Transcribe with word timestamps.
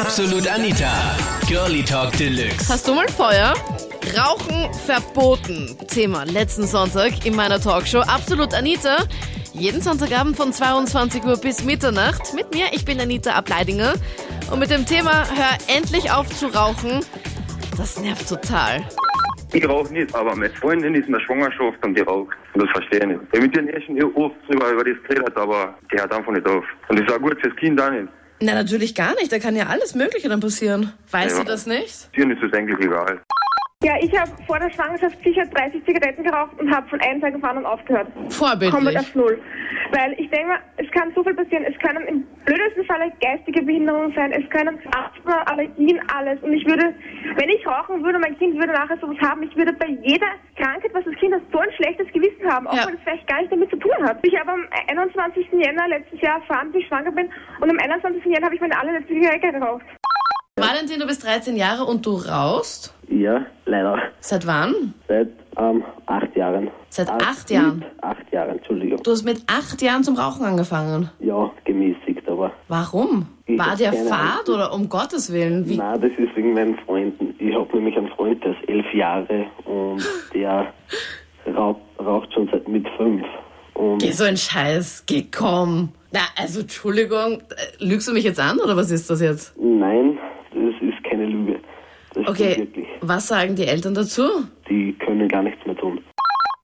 Absolut 0.00 0.48
Anita. 0.48 0.90
Girlie 1.46 1.82
Talk 1.82 2.16
Deluxe. 2.16 2.70
Hast 2.70 2.88
du 2.88 2.94
mal 2.94 3.06
Feuer? 3.08 3.52
Rauchen 4.16 4.72
verboten. 4.86 5.76
Thema 5.88 6.24
letzten 6.24 6.66
Sonntag 6.66 7.26
in 7.26 7.36
meiner 7.36 7.60
Talkshow 7.60 8.00
Absolut 8.00 8.54
Anita. 8.54 8.96
Jeden 9.52 9.82
Sonntagabend 9.82 10.38
von 10.38 10.54
22 10.54 11.22
Uhr 11.22 11.36
bis 11.36 11.64
Mitternacht. 11.64 12.32
Mit 12.34 12.50
mir, 12.54 12.68
ich 12.72 12.86
bin 12.86 12.98
Anita 12.98 13.32
Ableidinger. 13.32 13.92
Und 14.50 14.60
mit 14.60 14.70
dem 14.70 14.86
Thema 14.86 15.26
Hör 15.36 15.58
endlich 15.76 16.10
auf 16.10 16.30
zu 16.30 16.46
rauchen. 16.46 17.04
Das 17.76 18.00
nervt 18.00 18.26
total. 18.26 18.82
Ich 19.52 19.68
rauche 19.68 19.92
nicht, 19.92 20.14
aber 20.14 20.34
meine 20.34 20.54
Freundin 20.54 20.94
ist 20.94 21.08
in 21.08 21.12
der 21.12 21.20
Schwangerschaft 21.20 21.84
und 21.84 21.94
die 21.94 22.00
raucht. 22.00 22.34
Und 22.54 22.62
das 22.62 22.70
verstehe 22.70 23.00
ich 23.00 23.06
nicht. 23.06 23.20
Ich 23.32 23.40
mit 23.40 23.54
ihr 23.54 23.82
schon 23.82 24.02
oft 24.14 24.36
drüber 24.48 24.70
über 24.70 24.82
das 24.82 24.96
geredet, 25.06 25.36
aber 25.36 25.74
die 25.92 25.98
hört 25.98 26.10
einfach 26.10 26.32
nicht 26.32 26.48
auf. 26.48 26.64
Und 26.88 26.98
das 26.98 27.06
ist 27.06 27.14
auch 27.14 27.20
gut 27.20 27.36
fürs 27.42 27.54
Kind 27.56 27.78
auch 27.78 27.90
nicht. 27.90 28.08
Na, 28.42 28.54
natürlich 28.54 28.94
gar 28.94 29.14
nicht. 29.16 29.30
Da 29.32 29.38
kann 29.38 29.54
ja 29.56 29.66
alles 29.66 29.94
Mögliche 29.94 30.28
dann 30.28 30.40
passieren. 30.40 30.92
Weißt 31.10 31.36
Ja. 31.38 31.44
du 31.44 31.50
das 31.50 31.66
nicht? 31.66 32.08
Ihnen 32.16 32.30
ist 32.32 32.42
es 32.42 32.52
eigentlich 32.52 32.78
egal. 32.80 33.20
Ja, 33.82 33.94
ich 34.00 34.16
habe 34.18 34.30
vor 34.46 34.58
der 34.58 34.70
Schwangerschaft 34.70 35.16
sicher 35.24 35.42
30 35.46 35.82
Zigaretten 35.86 36.22
geraucht 36.22 36.58
und 36.58 36.70
habe 36.74 36.86
von 36.88 37.00
einem 37.00 37.20
Tag 37.20 37.34
auf 37.34 37.42
anderen 37.44 37.66
aufgehört. 37.66 38.08
Komplett 38.14 38.32
Vorbildlich. 38.34 38.98
auf 38.98 39.14
Null. 39.14 39.40
Weil 39.92 40.12
ich 40.18 40.30
denke 40.30 40.48
mal, 40.48 40.60
es 40.76 40.90
kann 40.92 41.12
so 41.14 41.24
viel 41.24 41.34
passieren. 41.34 41.64
Es 41.64 41.76
können 41.80 42.06
im 42.06 42.22
blödesten 42.44 42.84
Falle 42.84 43.10
geistige 43.20 43.62
Behinderungen 43.62 44.12
sein, 44.14 44.32
es 44.32 44.48
können 44.50 44.78
Asthma, 44.94 45.42
Allergien, 45.42 46.00
alles. 46.14 46.40
Und 46.42 46.52
ich 46.52 46.64
würde, 46.66 46.94
wenn 47.36 47.48
ich 47.48 47.66
rauchen 47.66 48.02
würde, 48.04 48.18
mein 48.18 48.38
Kind 48.38 48.54
würde 48.54 48.72
nachher 48.72 48.98
sowas 48.98 49.16
haben, 49.20 49.42
ich 49.42 49.54
würde 49.56 49.72
bei 49.72 49.88
jeder 50.02 50.28
Krankheit, 50.56 50.92
was 50.94 51.04
das 51.04 51.14
Kind 51.14 51.34
hat, 51.34 51.42
so 51.52 51.58
ein 51.58 51.72
schlechtes 51.72 52.06
Gewissen 52.12 52.46
haben, 52.48 52.66
auch 52.68 52.74
Ja. 52.74 52.86
wenn 52.86 52.94
es 52.94 53.00
vielleicht 53.02 53.26
gar 53.26 53.40
nicht 53.40 53.52
damit 53.52 53.70
zu 53.70 53.76
tun 53.76 53.92
hat. 54.02 54.18
Ich 54.22 54.38
habe 54.38 54.52
am 54.52 54.64
21. 54.88 55.48
Jänner 55.52 55.88
letztes 55.88 56.20
Jahr 56.20 56.40
erfahren, 56.40 56.72
dass 56.72 56.82
ich 56.82 56.86
schwanger 56.88 57.10
bin 57.10 57.28
und 57.60 57.70
am 57.70 57.78
21. 57.78 58.24
Jänner 58.24 58.46
habe 58.46 58.54
ich 58.54 58.60
meine 58.60 58.78
allerletzte 58.78 59.12
Zigarette 59.12 59.52
geraucht. 59.52 59.84
Valentin, 60.56 61.00
du 61.00 61.06
bist 61.06 61.24
13 61.24 61.56
Jahre 61.56 61.84
und 61.84 62.04
du 62.04 62.16
rauchst? 62.16 62.94
Ja, 63.10 63.44
leider. 63.66 63.98
Seit 64.20 64.46
wann? 64.46 64.94
Seit 65.08 65.28
ähm, 65.58 65.82
acht 66.06 66.36
Jahren. 66.36 66.70
Seit 66.90 67.10
acht 67.10 67.50
Jahren? 67.50 67.80
Mit 67.80 68.04
acht 68.04 68.32
Jahren, 68.32 68.50
Entschuldigung. 68.50 69.02
Du 69.02 69.10
hast 69.10 69.24
mit 69.24 69.42
acht 69.48 69.82
Jahren 69.82 70.04
zum 70.04 70.14
Rauchen 70.16 70.44
angefangen. 70.44 71.10
Ja, 71.18 71.50
gemäßigt, 71.64 72.28
aber 72.28 72.52
Warum? 72.68 73.26
War 73.48 73.76
der 73.76 73.92
Fahrt 73.92 74.48
oder 74.48 74.72
um 74.72 74.88
Gottes 74.88 75.32
Willen? 75.32 75.68
Wie? 75.68 75.76
nein, 75.76 76.00
das 76.00 76.12
ist 76.12 76.36
wegen 76.36 76.54
meinen 76.54 76.76
Freunden. 76.86 77.34
Ich 77.38 77.52
habe 77.52 77.76
nämlich 77.76 77.96
einen 77.96 78.08
Freund, 78.10 78.42
der 78.44 78.52
ist 78.52 78.68
elf 78.68 78.94
Jahre 78.94 79.46
und 79.64 80.02
der 80.34 80.72
raucht, 81.52 81.80
raucht 81.98 82.32
schon 82.32 82.48
seit 82.52 82.68
mit 82.68 82.86
fünf. 82.96 83.24
Und 83.74 84.00
Geh 84.02 84.12
so 84.12 84.24
ein 84.24 84.36
Scheiß, 84.36 85.04
geh 85.06 85.26
komm. 85.36 85.88
Na, 86.12 86.20
also 86.36 86.60
Entschuldigung, 86.60 87.40
äh, 87.50 87.84
lügst 87.84 88.06
du 88.06 88.12
mich 88.12 88.24
jetzt 88.24 88.38
an 88.38 88.60
oder 88.60 88.76
was 88.76 88.90
ist 88.92 89.10
das 89.10 89.20
jetzt? 89.20 89.56
nein, 89.58 90.18
das 90.52 90.74
ist 90.80 91.02
keine 91.04 91.26
Lüge. 91.26 91.49
Das 92.24 92.30
Okay, 92.30 92.52
stimmt 92.54 92.76
wirklich. 92.76 92.88
was 93.00 93.28
sagen 93.28 93.54
die 93.56 93.66
Eltern 93.66 93.94
dazu? 93.94 94.22
Die 94.68 94.96
können 95.04 95.28
gar 95.28 95.42
nichts 95.42 95.64
mehr 95.66 95.76
tun. 95.76 96.02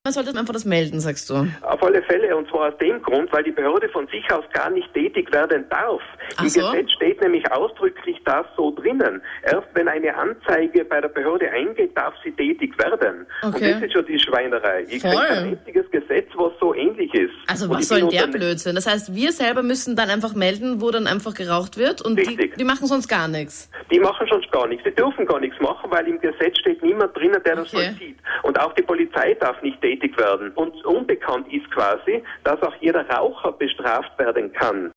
Man 0.05 0.13
sollte 0.13 0.39
einfach 0.39 0.53
das 0.55 0.65
melden, 0.65 1.01
sagst 1.01 1.29
du. 1.31 1.35
Auf 1.63 1.83
alle 1.83 2.01
Fälle, 2.05 2.37
und 2.37 2.49
zwar 2.49 2.69
aus 2.69 2.79
dem 2.79 3.03
Grund, 3.03 3.33
weil 3.33 3.43
die 3.43 3.51
Behörde 3.51 3.89
von 3.89 4.07
sich 4.07 4.23
aus 4.33 4.45
gar 4.53 4.71
nicht 4.71 4.87
tätig 4.95 5.33
werden 5.33 5.65
darf. 5.69 6.01
Ach 6.37 6.45
Im 6.45 6.49
so? 6.49 6.61
Gesetz 6.61 6.93
steht 6.93 7.21
nämlich 7.21 7.43
ausdrücklich 7.51 8.17
das 8.25 8.47
so 8.57 8.71
drinnen. 8.73 9.21
Erst 9.43 9.67
wenn 9.75 9.89
eine 9.89 10.15
Anzeige 10.17 10.85
bei 10.85 11.01
der 11.01 11.09
Behörde 11.09 11.51
eingeht, 11.51 11.97
darf 11.99 12.15
sie 12.23 12.31
tätig 12.31 12.79
werden. 12.79 13.27
Und 13.43 13.57
Okay. 13.57 13.73
das 13.73 13.83
ist 13.83 13.95
schon 13.95 14.07
die 14.07 14.21
Schweinerei. 14.21 14.85
Ich 14.89 15.03
Voll. 15.03 15.11
kenne 15.11 15.29
ein 15.29 15.49
einziges 15.59 15.91
Gesetz, 15.91 15.96
was 16.37 16.53
so 16.61 16.75
ähnlich 16.75 17.13
ist. 17.15 17.33
Also 17.47 17.67
Und 17.67 17.79
was 17.79 17.89
soll 17.89 18.09
der 18.09 18.27
Blödsinn? 18.27 18.75
Das 18.75 18.87
heißt, 18.87 19.15
wir 19.15 19.33
selber 19.33 19.63
müssen 19.63 19.97
dann 19.97 20.11
einfach 20.11 20.35
melden, 20.35 20.81
wo 20.81 20.91
dann 20.91 21.07
einfach 21.07 21.35
geraucht 21.35 21.77
wird 21.77 22.03
und 22.03 22.17
die, 22.19 22.51
die 22.57 22.65
machen 22.65 22.87
sonst 22.87 23.09
gar 23.09 23.29
nichts. 23.29 23.71
Die 23.91 23.99
machen 23.99 24.27
schon 24.29 24.43
gar 24.51 24.67
nichts. 24.69 24.85
Die 24.85 24.95
dürfen 24.95 25.27
gar 25.27 25.41
nichts 25.41 25.59
machen, 25.61 25.91
weil 25.91 26.07
im 26.09 26.21
Gesetz 26.21 26.59
steht 26.59 26.83
niemand 26.83 27.17
drinnen, 27.17 27.41
der 27.45 27.57
das 27.57 27.73
Okay. 27.73 27.87
vollzieht. 27.89 28.17
Und 28.43 28.61
auch 28.61 28.73
die 28.75 28.83
Polizei 28.83 29.35
darf 29.35 29.61
nicht 29.63 29.81
tätig 29.81 30.17
werden. 30.19 30.51
Und 30.55 30.85
unbekannt 30.85 31.47
ist 31.53 31.71
quasi, 31.71 32.23
dass 32.45 32.61
auch 32.63 32.75
jeder 32.81 33.09
Raucher 33.09 33.53
bestraft 33.53 34.19
werden 34.19 34.53
kann. 34.53 34.93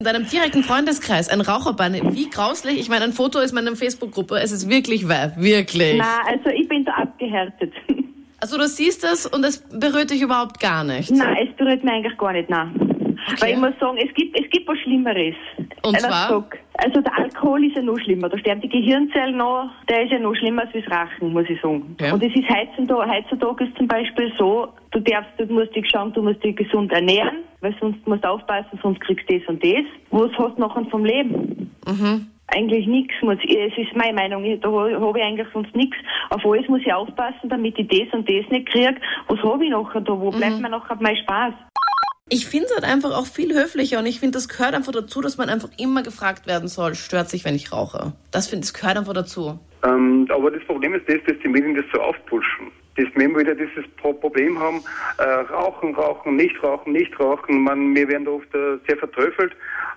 In 0.00 0.06
deinem 0.06 0.28
direkten 0.28 0.64
Freundeskreis 0.64 1.28
ein 1.28 1.40
Raucherbann, 1.40 1.94
wie 2.14 2.28
grauslich. 2.28 2.78
Ich 2.80 2.88
meine, 2.88 3.04
ein 3.04 3.12
Foto 3.12 3.38
ist 3.38 3.52
meiner 3.52 3.74
Facebook-Gruppe. 3.76 4.38
Es 4.40 4.50
ist 4.52 4.68
wirklich 4.68 5.08
wahr, 5.08 5.32
wirklich. 5.36 5.96
Na, 5.98 6.18
also 6.26 6.50
ich 6.50 6.68
bin 6.68 6.84
da 6.84 6.92
abgehärtet. 6.94 7.72
Also 8.44 8.58
du 8.58 8.68
siehst 8.68 9.02
das 9.02 9.24
und 9.24 9.42
es 9.42 9.56
berührt 9.70 10.10
dich 10.10 10.20
überhaupt 10.20 10.60
gar 10.60 10.84
nicht. 10.84 11.10
Nein, 11.10 11.48
es 11.48 11.56
berührt 11.56 11.82
mich 11.82 11.94
eigentlich 11.94 12.18
gar 12.18 12.34
nicht, 12.34 12.50
nein. 12.50 12.74
Weil 13.40 13.54
ich 13.54 13.56
muss 13.56 13.72
sagen, 13.80 13.96
es 13.96 14.12
gibt, 14.12 14.38
es 14.38 14.50
gibt 14.50 14.68
was 14.68 14.76
Schlimmeres. 14.80 15.34
Und 15.82 15.96
Einer 15.96 16.08
zwar? 16.08 16.44
also 16.74 17.00
der 17.00 17.18
Alkohol 17.20 17.64
ist 17.64 17.76
ja 17.76 17.80
noch 17.80 17.98
schlimmer. 18.00 18.28
Da 18.28 18.36
sterben 18.36 18.60
die 18.60 18.68
Gehirnzellen 18.68 19.38
noch. 19.38 19.70
Der 19.88 20.04
ist 20.04 20.12
ja 20.12 20.18
noch 20.18 20.34
schlimmer 20.34 20.60
als 20.60 20.72
das 20.74 20.86
Rachen, 20.90 21.32
muss 21.32 21.46
ich 21.48 21.58
sagen. 21.62 21.96
Okay. 21.98 22.12
Und 22.12 22.22
es 22.22 22.36
ist 22.36 22.46
heutzutage, 22.50 23.10
heutzutage 23.10 23.64
ist 23.64 23.78
zum 23.78 23.88
Beispiel 23.88 24.30
so, 24.36 24.68
du 24.90 25.00
darfst, 25.00 25.30
du 25.38 25.46
musst 25.46 25.74
dich 25.74 25.88
schauen, 25.88 26.12
du 26.12 26.20
musst 26.20 26.44
dich 26.44 26.54
gesund 26.54 26.92
ernähren, 26.92 27.44
weil 27.62 27.74
sonst 27.80 28.06
musst 28.06 28.24
du 28.24 28.28
aufpassen, 28.28 28.78
sonst 28.82 29.00
kriegst 29.00 29.24
du 29.26 29.38
das 29.38 29.48
und 29.48 29.64
das. 29.64 29.86
Was 30.10 30.30
hast 30.36 30.58
du 30.58 30.60
nachher 30.60 30.84
vom 30.90 31.06
Leben? 31.06 31.70
Eigentlich 32.48 32.86
nichts. 32.86 33.14
Muss 33.22 33.38
es 33.42 33.72
ist 33.78 33.96
meine 33.96 34.12
Meinung. 34.14 34.44
Ich- 34.44 34.60
Da 34.60 34.68
habe 34.70 35.18
ich 35.18 35.24
eigentlich 35.24 35.46
sonst 35.52 35.74
nichts. 35.74 35.96
Auf 36.30 36.44
alles 36.44 36.68
muss 36.68 36.80
ich 36.82 36.92
aufpassen, 36.92 37.48
damit 37.48 37.78
ich 37.78 37.88
das 37.88 38.12
und 38.12 38.28
das 38.28 38.48
nicht 38.50 38.68
kriege. 38.70 38.94
Was 39.28 39.38
habe 39.42 39.64
ich 39.64 39.70
nachher 39.70 40.00
da? 40.00 40.12
Wo 40.12 40.30
bleibt 40.30 40.60
mir 40.60 40.68
nachher 40.68 40.96
mein 41.00 41.16
Spaß? 41.16 41.54
Ich 42.30 42.46
finde 42.46 42.66
es 42.66 42.74
halt 42.74 42.84
einfach 42.84 43.10
auch 43.16 43.26
viel 43.26 43.54
höflicher 43.54 43.98
und 43.98 44.06
ich 44.06 44.18
finde, 44.20 44.32
das 44.38 44.48
gehört 44.48 44.74
einfach 44.74 44.92
dazu, 44.92 45.20
dass 45.20 45.36
man 45.36 45.50
einfach 45.50 45.68
immer 45.78 46.02
gefragt 46.02 46.46
werden 46.46 46.68
soll, 46.68 46.94
stört 46.94 47.28
sich, 47.28 47.44
wenn 47.44 47.54
ich 47.54 47.70
rauche. 47.70 48.12
Das 48.30 48.48
finde 48.48 48.64
ich, 48.64 48.72
das 48.72 48.80
gehört 48.80 48.96
einfach 48.96 49.12
dazu. 49.12 49.58
Ähm, 49.84 50.26
aber 50.30 50.50
das 50.50 50.64
Problem 50.64 50.94
ist 50.94 51.06
das, 51.06 51.18
dass 51.26 51.36
die 51.42 51.48
Medien 51.48 51.74
das 51.74 51.84
so 51.92 52.00
aufpushen. 52.00 52.72
Dass 52.96 53.06
wir 53.14 53.24
immer 53.26 53.40
wieder 53.40 53.54
dieses 53.54 53.84
Pro- 53.98 54.14
Problem 54.14 54.58
haben, 54.58 54.82
äh, 55.18 55.22
rauchen, 55.52 55.94
rauchen, 55.94 56.36
nicht 56.36 56.62
rauchen, 56.62 56.92
nicht 56.94 57.18
rauchen. 57.20 57.62
Man, 57.62 57.94
wir 57.94 58.08
werden 58.08 58.24
da 58.24 58.30
oft 58.30 58.54
äh, 58.54 58.78
sehr 58.86 58.96
verteufelt. 58.96 59.52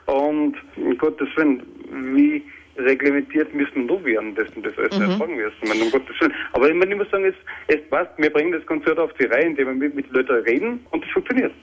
Und 0.07 0.55
um 0.75 0.97
Gottes 0.97 1.29
Willen, 1.37 1.61
wie 1.91 2.43
reglementiert 2.77 3.53
müssen 3.53 3.87
wir 3.87 3.97
da 3.97 4.05
werden, 4.05 4.35
dass 4.35 4.55
wir 4.55 4.63
das 4.63 4.77
alles 4.77 4.99
nicht 4.99 5.17
fragen 5.17 5.35
müssen. 5.35 5.55
Ich 5.61 5.69
meine, 5.69 5.83
um 5.83 5.91
Gottes 5.91 6.21
Willen. 6.21 6.33
Aber 6.53 6.69
ich, 6.69 6.75
meine, 6.75 6.91
ich 6.91 6.97
muss 6.97 7.09
sagen, 7.09 7.25
es, 7.25 7.35
es 7.67 7.81
passt, 7.89 8.11
wir 8.17 8.29
bringen 8.29 8.51
das 8.51 8.65
Konzert 8.65 8.99
auf 8.99 9.11
die 9.13 9.25
Reihe, 9.25 9.45
indem 9.45 9.67
wir 9.67 9.73
mit, 9.73 9.95
mit 9.95 10.11
Leuten 10.11 10.43
reden 10.43 10.85
und 10.91 11.03
das 11.03 11.11
funktioniert. 11.11 11.53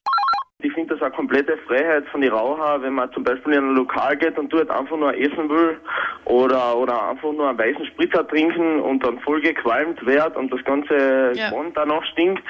Ich 0.60 0.72
finde 0.72 0.94
das 0.94 1.02
eine 1.02 1.14
komplette 1.14 1.58
Freiheit 1.66 2.06
von 2.08 2.22
den 2.22 2.32
Raucher, 2.32 2.80
wenn 2.80 2.94
man 2.94 3.12
zum 3.12 3.22
Beispiel 3.22 3.52
in 3.52 3.64
ein 3.64 3.74
Lokal 3.74 4.16
geht 4.16 4.38
und 4.38 4.50
dort 4.50 4.70
einfach 4.70 4.96
nur 4.96 5.14
essen 5.14 5.48
will 5.50 5.76
oder, 6.24 6.78
oder 6.78 7.10
einfach 7.10 7.32
nur 7.32 7.50
einen 7.50 7.58
weißen 7.58 7.84
Spritzer 7.86 8.26
trinken 8.26 8.80
und 8.80 9.04
dann 9.04 9.18
voll 9.20 9.42
gequalmt 9.42 10.04
wird 10.06 10.36
und 10.36 10.50
das 10.50 10.64
ganze 10.64 11.32
Ja. 11.34 11.50
Gewand 11.50 11.76
danach 11.76 12.02
stinkt. 12.12 12.42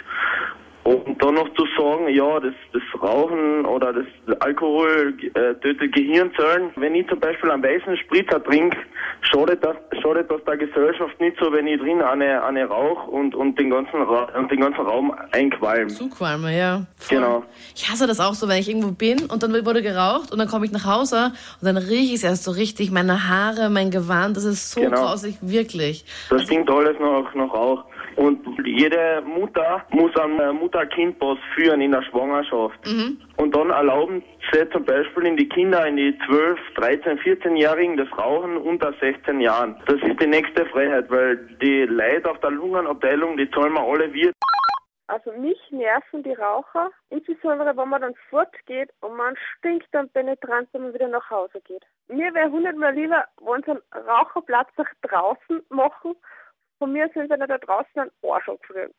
Und 0.84 1.22
dann 1.22 1.34
noch 1.34 1.48
zu 1.54 1.64
sagen, 1.78 2.08
ja, 2.08 2.40
das, 2.40 2.52
das 2.74 2.82
Rauchen 3.02 3.64
oder 3.64 3.92
das 3.94 4.04
Alkohol 4.40 5.14
äh, 5.34 5.54
tötet 5.54 5.94
Gehirnzellen. 5.94 6.70
Wenn 6.76 6.94
ich 6.94 7.08
zum 7.08 7.18
Beispiel 7.20 7.50
einen 7.50 7.62
weißen 7.62 7.96
Spritzer 7.96 8.42
trinke, 8.44 8.76
schadet 9.22 9.64
das, 9.64 9.76
schadet 10.02 10.30
das 10.30 10.44
der 10.44 10.58
Gesellschaft 10.58 11.18
nicht 11.20 11.38
so, 11.40 11.50
wenn 11.52 11.66
ich 11.66 11.80
drin 11.80 12.02
eine, 12.02 12.44
eine 12.44 12.66
Rauch 12.66 13.06
und, 13.08 13.34
und, 13.34 13.58
den 13.58 13.70
ganzen 13.70 14.02
Ra 14.02 14.28
und 14.36 14.50
den 14.50 14.60
ganzen 14.60 14.82
Raum 14.82 15.14
einqualm. 15.32 15.88
Zuqualme, 15.88 16.54
ja. 16.54 16.82
Voll. 16.98 17.16
Genau. 17.18 17.44
Ich 17.74 17.90
hasse 17.90 18.06
das 18.06 18.20
auch 18.20 18.34
so, 18.34 18.46
wenn 18.48 18.58
ich 18.58 18.68
irgendwo 18.68 18.90
bin 18.90 19.24
und 19.30 19.42
dann 19.42 19.52
wurde 19.64 19.80
geraucht 19.80 20.32
und 20.32 20.38
dann 20.38 20.48
komme 20.48 20.66
ich 20.66 20.72
nach 20.72 20.84
Hause 20.84 21.32
und 21.62 21.66
dann 21.66 21.78
rieche 21.78 22.12
ich 22.12 22.14
es 22.14 22.24
erst 22.24 22.44
so 22.44 22.50
richtig, 22.50 22.90
meine 22.90 23.26
Haare, 23.28 23.70
mein 23.70 23.90
Gewand, 23.90 24.36
das 24.36 24.44
ist 24.44 24.70
so 24.72 24.82
Genau. 24.82 24.96
grausig, 25.00 25.36
wirklich. 25.40 26.04
Das 26.28 26.42
stinkt 26.42 26.68
alles 26.70 26.98
noch, 27.00 27.34
noch 27.34 27.54
auch. 27.54 27.84
Und 28.16 28.46
jede 28.64 29.22
Mutter 29.22 29.84
muss 29.90 30.14
einen 30.16 30.38
äh, 30.38 30.52
Mutter-Kind-Pass 30.52 31.38
führen 31.54 31.80
in 31.80 31.92
der 31.92 32.02
Schwangerschaft. 32.02 32.78
Und 33.36 33.54
dann 33.56 33.70
erlauben 33.70 34.22
sie 34.52 34.68
zum 34.70 34.84
Beispiel 34.84 35.26
in 35.26 35.36
die 35.36 35.48
Kinder, 35.48 35.86
in 35.86 35.96
die 35.96 36.16
12, 36.26 36.58
13, 36.76 37.18
14-Jährigen 37.18 37.96
das 37.96 38.08
Rauchen 38.16 38.56
unter 38.56 38.92
16 39.00 39.40
Jahren. 39.40 39.76
Das 39.86 39.96
ist 40.02 40.20
die 40.20 40.26
nächste 40.26 40.66
Freiheit, 40.66 41.10
weil 41.10 41.36
die 41.60 41.82
Leute 41.82 42.30
auf 42.30 42.40
der 42.40 42.50
Lungenabteilung, 42.50 43.36
die 43.36 43.50
zahlen 43.50 43.72
wir 43.72 43.82
alle 43.82 44.12
wir. 44.12 44.32
Also 45.06 45.32
mich 45.32 45.58
nerven 45.70 46.22
die 46.22 46.32
Raucher, 46.32 46.90
insbesondere 47.10 47.76
wenn 47.76 47.88
man 47.88 48.00
dann 48.00 48.14
fortgeht 48.30 48.90
und 49.00 49.16
man 49.16 49.36
stinkt 49.36 49.86
dann 49.92 50.08
penetrant, 50.08 50.68
wenn 50.72 50.82
man 50.82 50.94
wieder 50.94 51.08
nach 51.08 51.28
Hause 51.28 51.60
geht. 51.60 51.84
Mir 52.08 52.32
wäre 52.32 52.50
hundertmal 52.50 52.94
lieber, 52.94 53.24
wenn 53.40 53.62
sie 53.62 53.72
einen 53.72 54.08
Raucherplatz 54.08 54.68
auch 54.78 54.86
draußen 55.02 55.62
machen, 55.68 56.14
von 56.78 56.92
mir 56.92 57.08
sind 57.14 57.30
sie 57.30 57.36
nicht 57.36 57.50
da 57.50 57.58
draußen 57.58 58.00
einen 58.00 58.10
Arsch 58.22 58.48
abfrieren. 58.48 58.92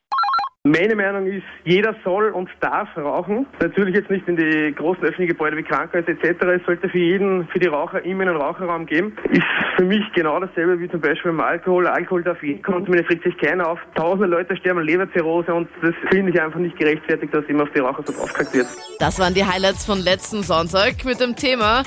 Meine 0.68 0.95
Meinung 0.95 1.27
ist, 1.27 1.45
jeder 1.63 1.95
soll 2.04 2.31
und 2.31 2.50
darf 2.60 2.89
rauchen. 2.98 3.45
Natürlich 3.62 3.94
jetzt 3.94 4.10
nicht 4.10 4.27
in 4.27 4.36
die 4.36 4.74
großen 4.75 5.04
öffentlichen 5.04 5.27
Gebäude 5.27 5.57
wie 5.57 5.62
Krankenhäuser 5.62 6.10
etc. 6.10 6.42
Es 6.60 6.66
sollte 6.66 6.89
für 6.89 6.98
jeden, 6.98 7.48
für 7.50 7.60
die 7.60 7.68
Raucher 7.68 8.04
immer 8.04 8.24
einen 8.24 8.36
Raucherraum 8.36 8.88
geben. 8.88 9.16
Ist 9.30 9.44
für 9.77 9.86
mich 9.86 10.01
genau 10.16 10.39
dasselbe 10.39 10.80
wie 10.80 10.89
zum 10.89 11.01
Beispiel 11.01 11.33
beim 11.33 11.42
Alkohol. 11.42 11.86
Alkohol 11.86 12.24
darf 12.24 12.42
jeden 12.42 12.63
konsumieren, 12.63 13.06
es 13.06 13.12
regt 13.12 13.25
sich 13.25 13.38
keiner 13.38 13.69
auf. 13.69 13.80
Tausende 13.94 14.25
Leute 14.25 14.57
sterben 14.57 14.80
an 14.80 14.88
Leberzirrhose 14.88 15.54
und 15.54 15.69
das 15.83 15.94
finde 16.10 16.31
ich 16.31 16.42
einfach 16.42 16.60
nicht 16.60 16.80
gerechtfertigt, 16.80 17.31
dass 17.31 17.45
immer 17.45 17.62
auf 17.62 17.69
die 17.75 17.81
Raucher 17.81 18.01
so 18.04 18.13
draufgekackt 18.13 18.56
wird. 18.56 18.68
Das 18.98 19.19
waren 19.19 19.36
die 19.36 19.45
Highlights 19.45 19.86
von 19.86 20.00
letzten 20.00 20.42
Sonntag 20.42 21.06
mit 21.06 21.19
dem 21.19 21.36
Thema 21.36 21.83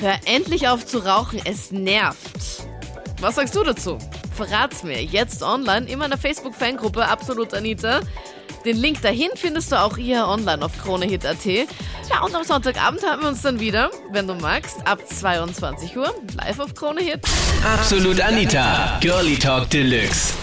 Hör 0.00 0.14
endlich 0.24 0.66
auf 0.68 0.86
zu 0.86 1.00
rauchen, 1.00 1.38
es 1.44 1.70
nervt. 1.70 2.66
Was 3.20 3.34
sagst 3.36 3.54
du 3.54 3.62
dazu? 3.62 3.98
Verrat's 4.32 4.82
mir 4.82 5.02
jetzt 5.02 5.42
online 5.42 5.86
in 5.86 5.98
meiner 5.98 6.18
Facebook-Fangruppe 6.18 7.06
Absolut 7.06 7.54
Anita. 7.54 8.00
Den 8.64 8.76
Link 8.76 9.02
dahin 9.02 9.30
findest 9.34 9.72
du 9.72 9.80
auch 9.80 9.96
hier 9.96 10.26
online 10.26 10.64
auf 10.64 10.72
KroneHit.at. 10.82 11.44
Ja, 11.44 12.22
und 12.24 12.34
am 12.34 12.44
Sonntagabend 12.44 13.02
haben 13.02 13.22
wir 13.22 13.28
uns 13.28 13.42
dann 13.42 13.58
wieder, 13.58 13.90
wenn 14.10 14.26
du 14.26 14.34
magst, 14.34 14.86
ab 14.86 15.00
22 15.06 15.96
Uhr 15.96 16.14
live 16.36 16.60
auf 16.60 16.74
KroneHit. 16.74 17.20
Absolut 17.64 18.20
Anita, 18.20 18.98
Girlie 19.00 19.36
Talk 19.36 19.68
Deluxe. 19.70 20.34